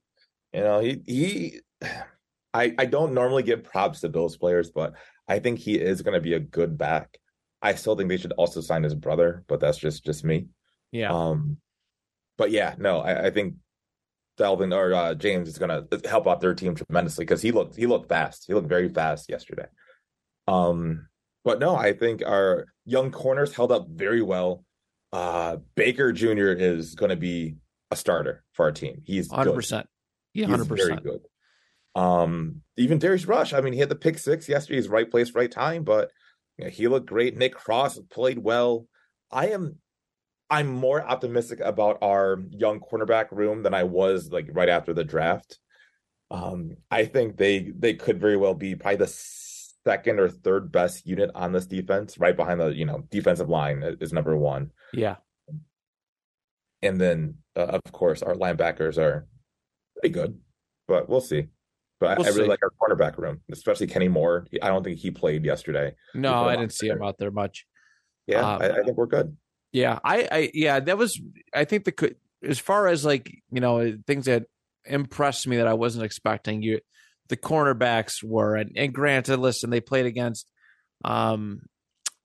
[0.53, 1.59] you know, he he.
[2.53, 6.15] I I don't normally give props to Bills players, but I think he is going
[6.15, 7.17] to be a good back.
[7.61, 10.47] I still think they should also sign his brother, but that's just just me.
[10.91, 11.57] Yeah, Um,
[12.37, 13.55] but yeah, no, I, I think
[14.39, 17.75] Dalvin or uh, James is going to help out their team tremendously because he looked
[17.75, 18.45] he looked fast.
[18.47, 19.67] He looked very fast yesterday.
[20.47, 21.07] Um,
[21.43, 24.63] but no, I think our young corners held up very well.
[25.13, 26.51] Uh, Baker Jr.
[26.51, 27.55] is going to be
[27.91, 29.01] a starter for our team.
[29.05, 29.55] He's hundred good.
[29.55, 29.87] percent.
[30.33, 31.03] Yeah, He's hundred very percent.
[31.03, 32.01] good.
[32.01, 33.53] Um, even Darius Rush.
[33.53, 34.77] I mean, he had the pick six yesterday.
[34.77, 35.83] He's right place, right time.
[35.83, 36.09] But
[36.61, 37.37] you know, he looked great.
[37.37, 38.87] Nick Cross played well.
[39.31, 39.77] I am,
[40.49, 45.03] I'm more optimistic about our young cornerback room than I was like right after the
[45.03, 45.57] draft.
[46.29, 49.13] Um, I think they they could very well be probably the
[49.83, 53.83] second or third best unit on this defense, right behind the you know defensive line
[53.99, 55.17] is number one, Yeah,
[56.81, 59.27] and then uh, of course our linebackers are
[59.97, 60.39] pretty good,
[60.87, 61.47] but we'll see.
[62.01, 62.49] But I- We'll I, really see.
[62.49, 64.45] like our cornerback room, especially Kenny Moore.
[64.61, 65.93] I don't think he played yesterday.
[66.15, 67.65] no, I didn't see him out there much.
[68.27, 69.37] Yeah, Um, I, I think we're good.
[69.71, 71.21] Yeah, I, I, yeah, that was.
[71.53, 74.43] I think the as far as like you know things that
[74.83, 76.61] impressed me that I wasn't expecting.
[76.63, 76.79] You,
[77.29, 80.49] the cornerbacks were, and, and granted, listen, they played against,
[81.05, 81.61] um,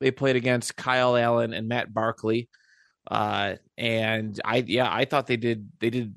[0.01, 2.49] they played against Kyle Allen and Matt Barkley,
[3.11, 6.15] uh, and I, yeah, I thought they did, they did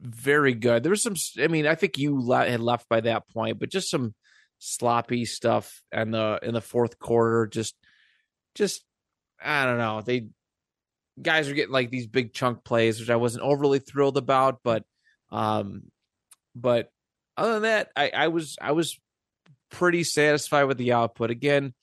[0.00, 0.82] very good.
[0.82, 3.90] There was some, I mean, I think you had left by that point, but just
[3.90, 4.14] some
[4.58, 7.74] sloppy stuff and the in the fourth quarter, just,
[8.54, 8.84] just
[9.42, 10.02] I don't know.
[10.02, 10.28] They
[11.20, 14.84] guys are getting like these big chunk plays, which I wasn't overly thrilled about, but
[15.30, 15.82] um
[16.54, 16.90] but
[17.36, 18.98] other than that, I, I was I was
[19.70, 21.30] pretty satisfied with the output.
[21.30, 21.74] Again,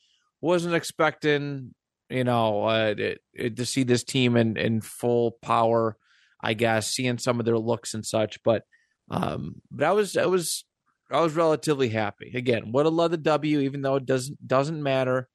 [0.41, 1.73] wasn't expecting,
[2.09, 5.97] you know, uh, it- to see this team in in full power,
[6.41, 8.63] I guess, seeing some of their looks and such, but
[9.09, 10.65] um but I was I was
[11.11, 12.33] I was relatively happy.
[12.35, 15.29] Again, would have loved the W, even though it doesn't doesn't matter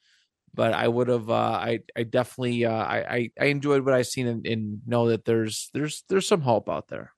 [0.54, 1.30] but I would have.
[1.30, 2.64] Uh, I I definitely.
[2.64, 6.42] Uh, I, I enjoyed what I seen and, and know that there's there's there's some
[6.42, 7.12] hope out there.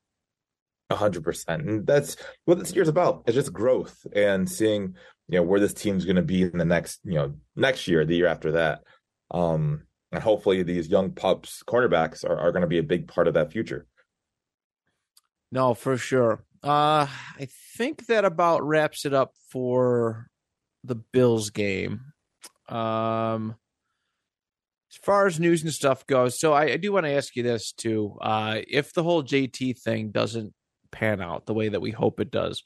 [0.91, 1.69] A hundred percent.
[1.69, 3.25] And that's what this year's about.
[3.27, 4.95] It's just growth and seeing,
[5.29, 8.17] you know, where this team's gonna be in the next, you know, next year, the
[8.17, 8.83] year after that.
[9.31, 13.35] Um, and hopefully these young pups, cornerbacks are, are gonna be a big part of
[13.35, 13.87] that future.
[15.51, 16.45] No, for sure.
[16.63, 17.07] Uh,
[17.39, 20.29] I think that about wraps it up for
[20.83, 22.01] the Bills game.
[22.69, 23.57] Um,
[24.91, 27.43] as far as news and stuff goes, so I, I do want to ask you
[27.43, 28.17] this too.
[28.21, 30.55] Uh, if the whole JT thing doesn't
[30.95, 32.63] pan out the way that we hope it does.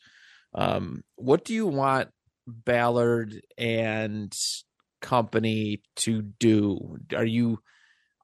[0.55, 2.11] Um, what do you want
[2.47, 4.35] Ballard and
[5.01, 6.99] company to do?
[7.15, 7.61] Are you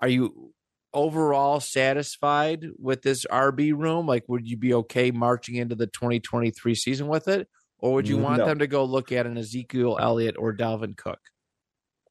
[0.01, 0.53] are you
[0.93, 4.07] overall satisfied with this RB room?
[4.07, 8.19] Like, would you be okay marching into the 2023 season with it, or would you
[8.19, 8.47] want No.
[8.47, 11.21] them to go look at an Ezekiel Elliott or Dalvin Cook?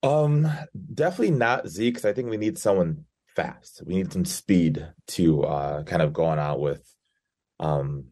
[0.01, 0.47] Um,
[0.93, 1.95] definitely not Zeke.
[1.95, 3.81] 'cause I think we need someone fast.
[3.85, 6.83] We need some speed to uh kind of go on out with
[7.59, 8.07] um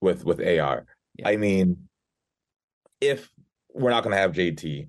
[0.00, 0.86] with with AR.
[1.16, 1.28] Yeah.
[1.28, 1.88] I mean,
[3.00, 3.30] if
[3.74, 4.88] we're not going to have JT,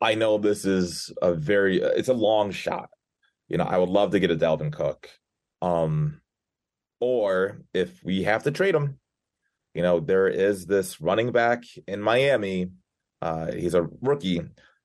[0.00, 2.90] I know this is a very it's a long shot.
[3.48, 5.08] You know, I would love to get a Dalvin Cook.
[5.62, 6.20] Um
[7.00, 8.98] or if we have to trade him,
[9.74, 12.70] you know, there is this running back in Miami.
[13.22, 14.42] Uh he's a rookie.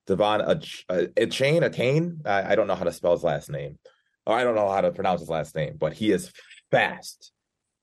[0.07, 2.21] Devon a chain a Kane.
[2.25, 3.79] I, I don't know how to spell his last name.
[4.25, 6.31] Or I don't know how to pronounce his last name, but he is
[6.71, 7.31] fast.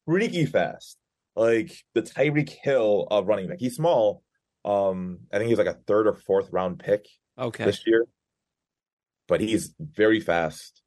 [0.07, 0.99] Freaky fast.
[1.35, 3.59] Like the Tyreek Hill of running back.
[3.61, 4.23] He's small.
[4.65, 7.07] Um, I think he's like a third or fourth round pick
[7.39, 8.07] Okay, this year,
[9.29, 10.83] but he's very fast.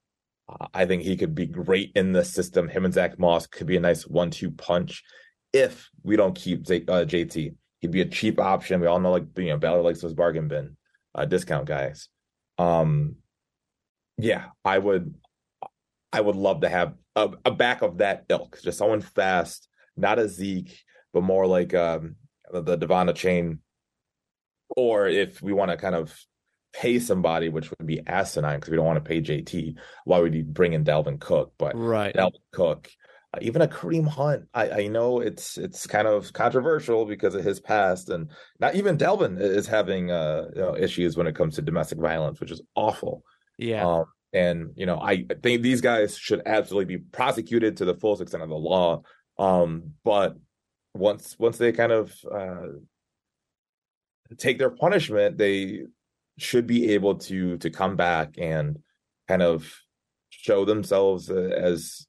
[0.47, 2.67] Uh, I think he could be great in the system.
[2.67, 5.03] Him and Zack Moss could be a nice one-two punch
[5.51, 7.55] if we don't keep Z- uh, JT.
[7.79, 8.79] He'd be a cheap option.
[8.79, 10.77] We all know, like you know, Ballard likes those bargain bin
[11.13, 12.09] uh, discount guys.
[12.57, 13.15] Um,
[14.17, 15.15] yeah, I would,
[16.13, 20.19] I would love to have a, a back of that ilk, just someone fast, not
[20.19, 20.77] a Zeke,
[21.13, 22.15] but more like um,
[22.51, 23.59] the, the Chain
[24.69, 26.17] or if we want to kind of
[26.73, 30.33] pay somebody, which would be asinine because we don't want to pay JT, why would
[30.33, 31.53] you bring in Dalvin Cook?
[31.57, 32.13] But right.
[32.13, 32.89] Dalvin Cook,
[33.33, 37.43] uh, even a Kareem Hunt, I, I know it's it's kind of controversial because of
[37.43, 41.55] his past, and not even Dalvin is having uh, you know, issues when it comes
[41.55, 43.23] to domestic violence, which is awful.
[43.57, 47.95] Yeah, Um, and you know, I think these guys should absolutely be prosecuted to the
[47.95, 49.03] fullest extent of the law.
[49.37, 50.35] Um, but
[50.93, 52.67] once once they kind of uh,
[54.37, 55.83] take their punishment, they
[56.37, 58.79] should be able to to come back and
[59.27, 59.71] kind of
[60.29, 62.07] show themselves uh, as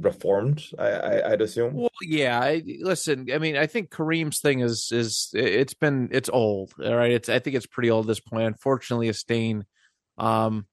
[0.00, 0.64] reformed.
[0.78, 1.74] I, I I'd assume.
[1.74, 2.40] Well, yeah.
[2.40, 6.72] I, listen, I mean, I think Kareem's thing is is it's been it's old.
[6.82, 8.44] All right, it's I think it's pretty old at this point.
[8.44, 9.64] Unfortunately, a stain.
[10.18, 10.66] Um,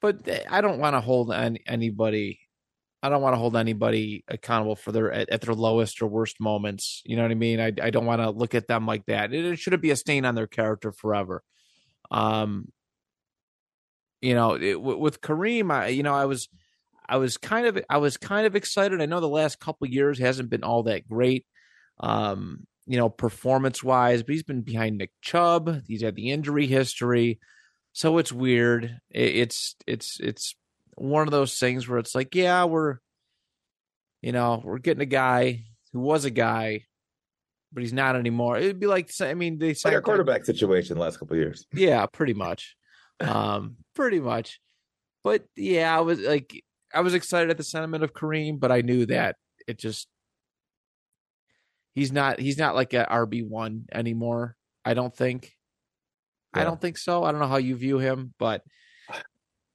[0.00, 2.40] but I don't want to hold on anybody.
[3.02, 6.40] I don't want to hold anybody accountable for their at, at their lowest or worst
[6.40, 7.02] moments.
[7.04, 7.60] You know what I mean?
[7.60, 9.32] I I don't want to look at them like that.
[9.32, 11.42] It, it shouldn't be a stain on their character forever.
[12.10, 12.68] Um,
[14.20, 16.48] you know, it, with with Kareem, I you know I was
[17.08, 19.02] I was kind of I was kind of excited.
[19.02, 21.44] I know the last couple years hasn't been all that great,
[22.00, 25.82] um, you know, performance wise, but he's been behind Nick Chubb.
[25.88, 27.40] He's had the injury history,
[27.92, 29.00] so it's weird.
[29.10, 30.54] It, it's it's it's
[31.02, 32.98] one of those things where it's like, yeah, we're,
[34.20, 36.84] you know, we're getting a guy who was a guy,
[37.72, 38.56] but he's not anymore.
[38.56, 41.66] It'd be like, I mean, they Like our quarterback situation the last couple of years.
[41.74, 42.76] yeah, pretty much.
[43.20, 44.60] Um, pretty much.
[45.24, 46.62] But yeah, I was like
[46.94, 49.36] I was excited at the sentiment of Kareem, but I knew that
[49.66, 50.06] it just
[51.94, 54.56] he's not he's not like a RB one anymore.
[54.84, 55.52] I don't think.
[56.54, 57.24] I don't think so.
[57.24, 58.62] I don't know how you view him, but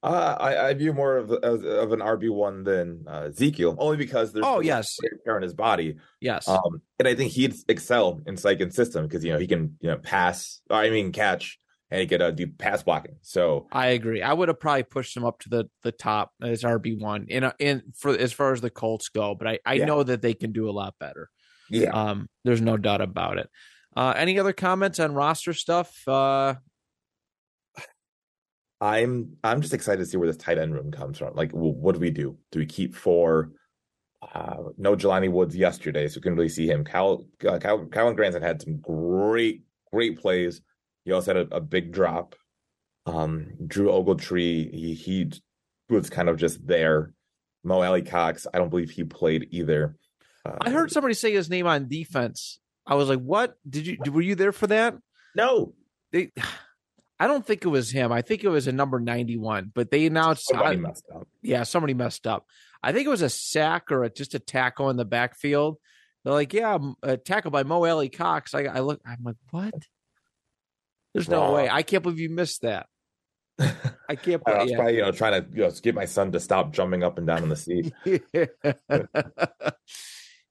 [0.02, 3.96] Uh, I, I view more of of, of an RB one than uh, Ezekiel, only
[3.96, 4.96] because there's Oh, yes.
[5.02, 5.96] and tear on his body.
[6.20, 6.46] yes.
[6.46, 9.90] Um, and I think he'd excel in Steichen system because you know he can you
[9.90, 11.58] know pass, I mean catch,
[11.90, 13.16] and he could uh, do pass blocking.
[13.22, 14.22] So I agree.
[14.22, 17.42] I would have probably pushed him up to the the top as RB one in
[17.42, 19.86] a, in for as far as the Colts go, but I I Yeah.
[19.86, 21.28] know that they can do a lot better.
[21.70, 23.50] yeah, Um, there's no doubt about it.
[23.96, 26.06] Uh, any other comments on roster stuff?
[26.06, 26.54] Uh,
[28.80, 31.34] I'm I'm just excited to see where this tight end room comes from.
[31.34, 32.36] Like, w- what do we do?
[32.52, 33.50] Do we keep four?
[34.34, 36.84] Uh, no Jelani Woods yesterday, so we couldn't really see him.
[36.84, 39.62] Cal, uh, Cal, Calvin Granson had some great,
[39.92, 40.60] great plays.
[41.04, 42.34] He also had a, a big drop.
[43.06, 45.30] Um, Drew Ogletree, he he
[45.88, 47.12] was kind of just there.
[47.64, 49.96] Mo Alie-Cox, I don't believe he played either.
[50.44, 52.60] Uh, I heard somebody say his name on defense.
[52.86, 53.54] I was like, "What?
[53.68, 54.12] Did you?
[54.12, 54.96] Were you there for that?"
[55.34, 55.74] no.
[56.12, 56.32] They,
[57.20, 58.12] I don't think it was him.
[58.12, 59.72] I think it was a number ninety-one.
[59.74, 61.28] But they announced, Somebody I- messed up.
[61.42, 62.46] yeah, somebody messed up.
[62.82, 65.78] I think it was a sack or a, just a tackle in the backfield.
[66.24, 69.74] They're like, "Yeah, a tackle by Mo Alie-Cox." I, I look, I'm like, "What?"
[71.14, 71.54] There's no Wrong.
[71.54, 71.68] way.
[71.70, 72.86] I can't believe you missed that.
[74.08, 74.42] I can't.
[74.46, 74.76] I, was believe.
[74.76, 77.26] probably you know trying to you know get my son to stop jumping up and
[77.26, 77.92] down in the seat.
[78.32, 78.46] Yeah.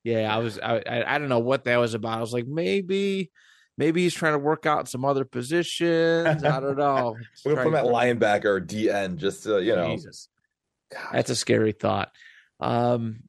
[0.03, 0.59] yeah, I was.
[0.59, 2.17] I, I I don't know what that was about.
[2.17, 3.31] I was like, maybe,
[3.77, 6.43] maybe he's trying to work out some other positions.
[6.43, 7.15] I don't know.
[7.45, 9.95] We're gonna put him at linebacker or DN just to you know.
[9.95, 10.29] Jesus,
[10.91, 11.09] God.
[11.13, 12.11] that's a scary thought.
[12.59, 13.21] Um,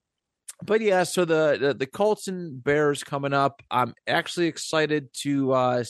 [0.63, 3.63] but yeah, so the, the, the Colts and Bears coming up.
[3.71, 5.53] I'm actually excited to.
[5.53, 5.85] uh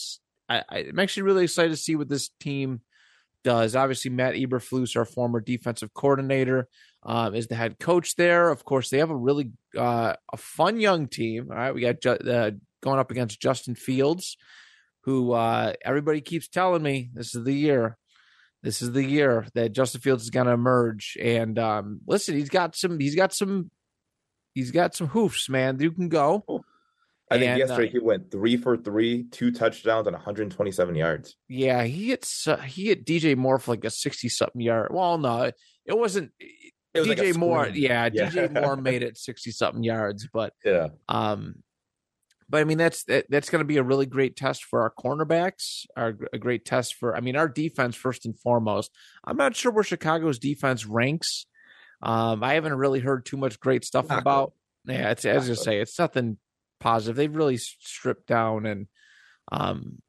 [0.50, 2.80] I, I'm actually really excited to see what this team
[3.44, 3.76] does.
[3.76, 6.68] Obviously, Matt Eberflus, our former defensive coordinator,
[7.02, 8.50] um, is the head coach there.
[8.50, 11.48] Of course, they have a really uh, a fun young team.
[11.50, 14.36] All right, we got ju- uh, going up against Justin Fields,
[15.04, 17.96] who uh, everybody keeps telling me this is the year.
[18.62, 21.16] This is the year that Justin Fields is going to emerge.
[21.22, 22.98] And um, listen, he's got some.
[22.98, 23.70] He's got some.
[24.54, 25.78] He's got some hoofs, man.
[25.78, 26.44] You can go.
[27.30, 31.36] I think And, yesterday uh, he went three for three, two touchdowns, and 127 yards.
[31.46, 32.48] Yeah, he hits.
[32.48, 34.88] Uh, he hit DJ Moore for like a sixty something yard.
[34.90, 36.32] Well, no, it wasn't.
[36.40, 38.30] It was like DJ Moore, yeah, Yeah.
[38.30, 40.88] DJ Moore made it sixty something yards, but Yeah.
[41.08, 41.56] um,
[42.48, 44.92] but I mean that's that, that's going to be a really great test for our
[44.92, 47.16] cornerbacks, our a great test for.
[47.16, 48.90] I mean our defense first and foremost.
[49.24, 51.46] I'm not sure where Chicago's defense ranks.
[52.02, 54.52] Um, I haven't really heard too much great stuff Not about.
[54.86, 55.58] Yeah, it's as I good.
[55.58, 56.38] say, it's nothing
[56.80, 57.16] positive.
[57.16, 58.86] They've really stripped down and
[59.50, 60.00] um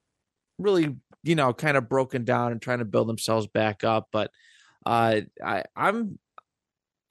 [0.57, 4.31] really you know kind of broken down and trying to build themselves back up but
[4.85, 6.19] uh i i'm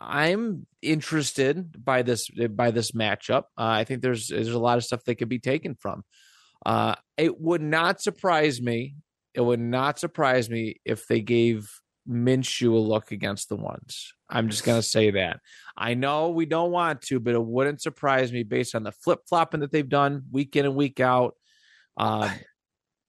[0.00, 4.84] i'm interested by this by this matchup uh, i think there's there's a lot of
[4.84, 6.04] stuff that could be taken from
[6.66, 8.94] uh it would not surprise me
[9.34, 11.70] it would not surprise me if they gave
[12.08, 14.14] Minshew a look against the ones.
[14.28, 15.40] I'm just gonna say that.
[15.76, 19.20] I know we don't want to, but it wouldn't surprise me based on the flip
[19.28, 21.34] flopping that they've done week in and week out.
[21.96, 22.30] Um,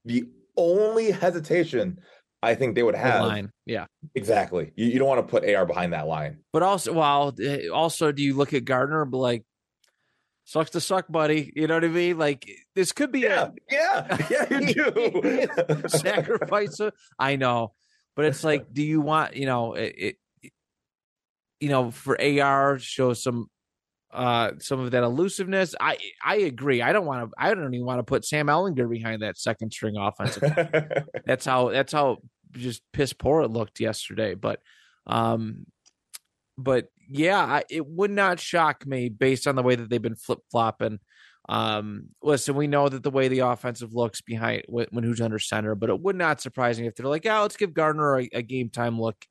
[0.06, 0.24] The
[0.56, 2.00] only hesitation
[2.42, 3.86] I think they would the have line, yeah.
[4.16, 4.72] exactly.
[4.76, 6.40] You, you don't want to put AR behind that line.
[6.54, 7.36] But also, well,
[7.74, 9.44] also, do you look at Gardner and be like,
[10.46, 11.52] sucks to suck, buddy?
[11.56, 12.18] You know what I mean?
[12.18, 14.58] Like this could be Yeah, yeah, yeah.
[14.60, 15.22] You do.
[15.68, 16.80] a sacrifice.
[16.80, 17.74] of- I know,
[18.16, 19.96] but it's like, do you want you know it?
[19.98, 20.52] it
[21.60, 23.50] you know, for AR show some
[24.12, 25.76] uh some of that elusiveness.
[25.80, 26.82] I I agree.
[26.82, 27.36] I don't want to.
[27.38, 30.44] I don't even want to put Sam Ehlinger behind that second string offensive
[31.26, 32.18] that's how that's how
[32.52, 34.34] just piss poor it looked yesterday.
[34.34, 34.62] But
[35.06, 35.66] um
[36.58, 40.16] but yeah, I, it would not shock me based on the way that they've been
[40.16, 41.00] flip flopping.
[41.48, 45.40] Um, listen, we know that the way the offensive looks behind when, when who's under
[45.40, 48.30] center, but it would not surprise me if they're like, "Yeah, let's give Gardner a,
[48.34, 49.26] a game time look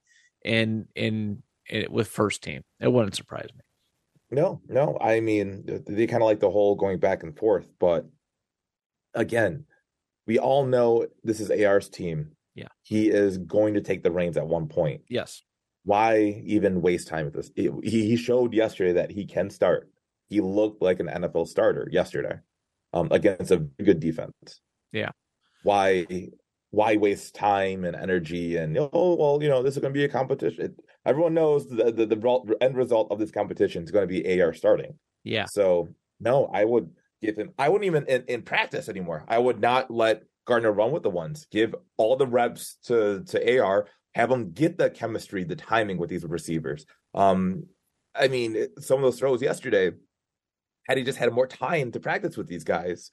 [0.45, 3.61] in in, in with first team." It wouldn't surprise me.
[4.31, 4.99] No, no.
[5.01, 8.07] I mean, they kind of like the whole going back and forth, but
[9.15, 9.65] again,
[10.27, 12.33] we all know this is AR's team.
[12.55, 12.69] Yeah.
[12.83, 15.03] He is going to take the reins at one point.
[15.09, 15.43] Yes,
[15.85, 17.51] Why even waste time with this?
[17.55, 19.89] He, he showed yesterday that he can start.
[20.29, 22.37] He looked like an NFL starter yesterday
[22.93, 24.61] um, against a good defense.
[24.93, 25.11] Yeah.
[25.63, 26.07] Why
[26.71, 30.05] why waste time and energy and oh well you know this is going to be
[30.05, 34.07] a competition It- everyone knows the, the the end result of this competition is going
[34.07, 34.95] to be ar starting
[35.25, 35.89] yeah, so
[36.21, 36.91] no i would
[37.23, 40.93] give him i wouldn't even in, in practice anymore i would not let gardner run
[40.93, 45.45] with the ones give all the reps to to ar have him get the chemistry
[45.45, 47.65] the timing with these receivers um
[48.15, 49.91] i mean some of those throws yesterday
[50.87, 53.11] had he just had more time to practice with these guys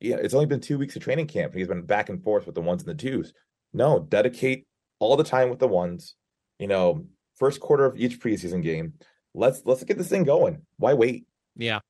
[0.00, 1.52] yeah, it's only been two weeks of training camp.
[1.52, 3.32] and He's been back and forth with the ones and the twos.
[3.72, 4.66] No, dedicate
[4.98, 6.14] all the time with the ones.
[6.58, 7.06] You know,
[7.38, 8.94] first quarter of each preseason game.
[9.34, 10.62] Let's let's get this thing going.
[10.78, 11.26] Why wait?
[11.56, 11.80] yeah.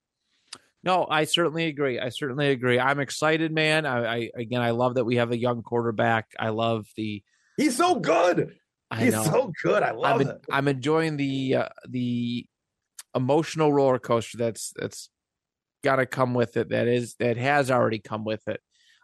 [0.85, 1.99] No, I certainly agree.
[1.99, 2.79] I certainly agree.
[2.79, 3.87] I'm excited, man.
[3.87, 6.27] I, I again, I love that we have a young quarterback.
[6.39, 7.25] I love the.
[7.57, 8.55] He's so good.
[8.89, 9.25] I He's know.
[9.25, 9.83] so good.
[9.83, 10.37] I love I'm it.
[10.49, 12.47] I'm enjoying the uh, the
[13.17, 15.11] emotional roller coaster that's that's
[15.83, 16.69] got to come with it.
[16.69, 18.61] That is that has already come with it.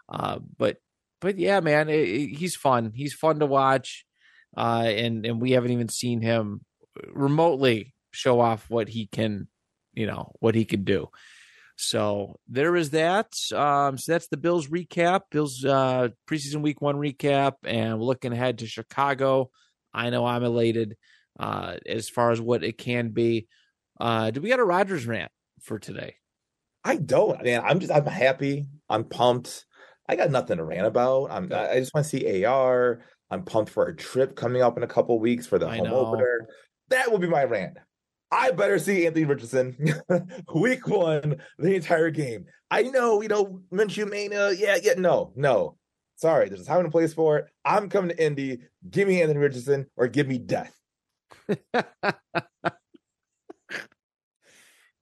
[0.08, 0.76] Uh, but
[1.20, 2.92] but yeah, man, it, it- he's fun.
[2.94, 4.04] He's fun to watch,
[4.56, 6.60] uh, and and we haven't even seen him
[7.12, 9.48] remotely show off what he can,
[9.94, 11.08] you know, what he can do.
[11.76, 13.32] So there is that.
[13.52, 18.32] Um, so that's the Bills recap, Bills uh, preseason week one recap, and we're looking
[18.32, 19.50] ahead to Chicago.
[19.92, 20.96] I know I'm elated
[21.38, 23.48] uh, as far as what it can be.
[23.98, 26.16] Uh, do we got a Rogers rant for today?
[26.84, 27.62] I don't, man.
[27.64, 28.66] I'm just I'm happy.
[28.88, 29.64] I'm pumped.
[30.08, 31.30] I got nothing to rant about.
[31.30, 33.02] I'm I I just want to see AR.
[33.32, 35.88] I'm pumped for a trip coming up in a couple weeks for the I home
[35.88, 36.06] know.
[36.06, 36.46] opener.
[36.90, 37.78] That will be my rant.
[38.30, 39.76] I better see Anthony Richardson
[40.54, 42.46] week one, the entire game.
[42.70, 44.52] I know, you know, Minshew Mania.
[44.52, 45.76] Yeah, yeah, no, no.
[46.16, 47.46] Sorry, there's a time and a place for it.
[47.64, 48.60] I'm coming to Indy.
[48.88, 50.74] Give me Anthony Richardson or give me death.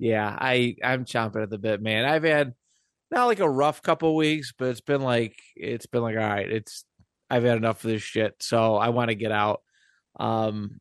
[0.01, 2.07] Yeah, I I'm chomping at the bit, man.
[2.07, 2.55] I've had
[3.11, 6.51] not like a rough couple weeks, but it's been like it's been like all right,
[6.51, 6.87] it's
[7.31, 9.61] I've had enough of this shit, so I want to get out.
[10.19, 10.81] Um,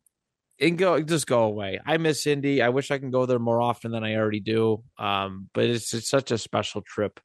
[0.60, 1.80] and go just go away.
[1.84, 2.60] I miss Indy.
[2.60, 4.82] I wish I can go there more often than I already do.
[4.98, 7.18] Um, but it's, it's such a special trip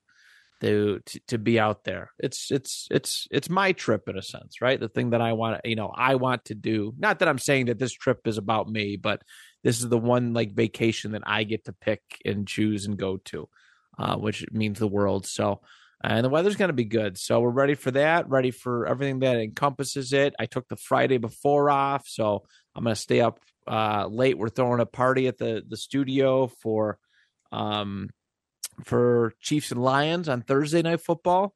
[0.62, 2.12] to, to to be out there.
[2.18, 4.80] It's it's it's it's my trip in a sense, right?
[4.80, 6.94] The thing that I want, you know, I want to do.
[6.98, 9.22] Not that I'm saying that this trip is about me, but
[9.64, 13.18] this is the one like vacation that I get to pick and choose and go
[13.26, 13.50] to,
[14.00, 15.26] uh, which means the world.
[15.26, 15.62] So
[16.04, 17.18] and the weather's going to be good.
[17.18, 20.36] So we're ready for that, ready for everything that encompasses it.
[20.40, 22.44] I took the Friday before off, so
[22.76, 24.38] I'm going to stay up uh, late.
[24.38, 27.00] We're throwing a party at the the studio for
[27.52, 28.10] um
[28.84, 31.56] for Chiefs and Lions on Thursday night football,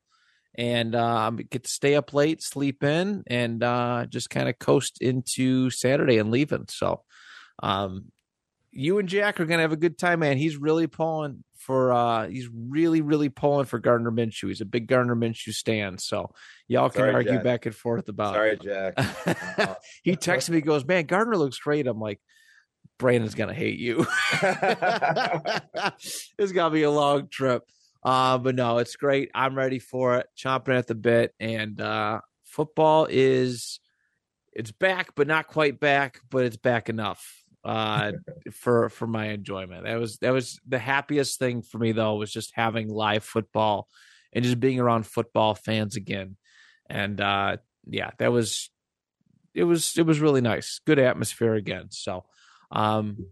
[0.55, 5.01] and uh, get to stay up late, sleep in, and uh, just kind of coast
[5.01, 6.65] into Saturday and leaving.
[6.69, 7.03] So,
[7.61, 8.05] um,
[8.71, 10.37] you and Jack are gonna have a good time, man.
[10.37, 14.47] He's really pulling for uh he's really really pulling for Gardner Minshew.
[14.47, 16.31] He's a big Gardner Minshew stand, so
[16.67, 17.43] y'all can Sorry, argue Jack.
[17.43, 18.33] back and forth about.
[18.33, 18.97] Sorry, Jack.
[20.03, 22.21] he texts me, goes, "Man, Gardner looks great." I'm like,
[22.97, 24.07] Brandon's gonna hate you.
[26.37, 27.63] it's gonna be a long trip,
[28.03, 29.29] uh, but no, it's great.
[29.35, 33.81] I'm ready for it, chomping at the bit, and uh, football is
[34.53, 38.13] it's back, but not quite back, but it's back enough uh
[38.51, 39.83] for for my enjoyment.
[39.83, 43.87] That was that was the happiest thing for me though was just having live football
[44.33, 46.37] and just being around football fans again.
[46.89, 47.57] And uh
[47.87, 48.69] yeah that was
[49.53, 50.79] it was it was really nice.
[50.85, 51.87] Good atmosphere again.
[51.91, 52.25] So
[52.71, 53.27] um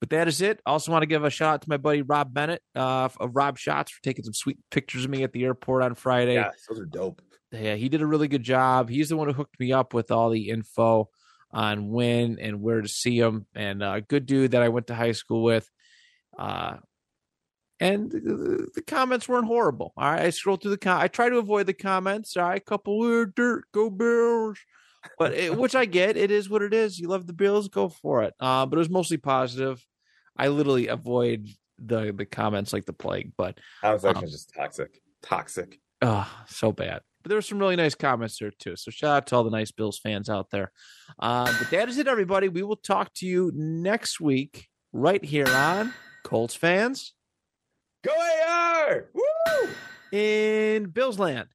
[0.00, 0.60] but that is it.
[0.64, 3.58] Also want to give a shout out to my buddy rob bennett uh of rob
[3.58, 6.34] shots for taking some sweet pictures of me at the airport on friday.
[6.34, 7.22] Yeah, those are dope.
[7.52, 8.88] yeah, he did a really good job.
[8.88, 11.08] He's the one who hooked me up with all the info
[11.52, 13.46] on when and where to see him.
[13.54, 15.68] And a good dude that I went to high school with.
[16.38, 16.76] Uh,
[17.80, 19.92] and the, comments weren't horrible.
[19.96, 21.00] All right, I scrolled through the com.
[21.00, 22.36] I try to avoid the comments.
[22.36, 24.58] All right, couple weird dirt, go Bills.
[25.18, 26.98] But it, which I get, it is what it is.
[26.98, 28.34] You love the Bills, go for it.
[28.38, 29.82] Uh, but it was mostly positive.
[30.36, 31.48] I literally avoid
[31.78, 33.32] the the comments like the plague.
[33.36, 35.00] But Comment section Um, is just toxic.
[35.22, 35.80] Toxic.
[36.02, 37.00] Oh, so bad.
[37.22, 38.76] But there were some really nice comments there too.
[38.76, 40.72] So shout out to all the nice Bills fans out there.
[41.18, 42.48] Uh, but that is it, everybody.
[42.48, 45.92] We will talk to you next week right here on
[46.24, 47.14] Colts fans
[48.02, 48.12] Go
[48.48, 49.08] AR!
[49.12, 49.68] Woo!
[50.12, 51.48] in Bills land.